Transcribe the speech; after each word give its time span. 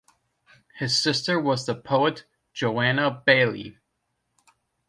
His 0.79 0.99
sister 0.99 1.39
was 1.39 1.67
the 1.67 1.75
poet 1.75 2.25
Joanna 2.53 3.21
Baillie. 3.27 3.77